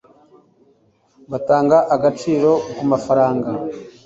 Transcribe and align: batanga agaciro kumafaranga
batanga 1.31 1.77
agaciro 1.95 2.51
kumafaranga 2.77 3.49